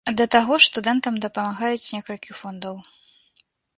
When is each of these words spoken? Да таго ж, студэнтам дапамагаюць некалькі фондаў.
Да 0.19 0.25
таго 0.35 0.53
ж, 0.61 0.69
студэнтам 0.69 1.19
дапамагаюць 1.25 1.91
некалькі 1.99 2.31
фондаў. 2.41 2.75